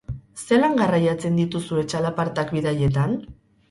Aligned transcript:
Zelan 0.45 0.73
garraiatzen 0.79 1.39
dituzue 1.43 1.87
txalapartak 1.95 2.59
bidaietan? 2.61 3.19